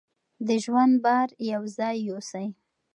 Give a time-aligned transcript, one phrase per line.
[0.47, 2.47] د ژوند بار یو ځای یوسئ.